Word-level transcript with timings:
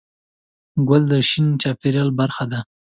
ګل 0.87 1.03
د 1.11 1.13
شین 1.29 1.47
چاپېریال 1.61 2.09
برخه 2.19 2.43
ده. 2.51 2.59